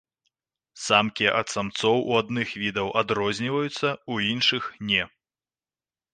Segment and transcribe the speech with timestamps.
[0.83, 5.03] Самкі ад самцоў у адных відаў адрозніваюцца, у іншых не.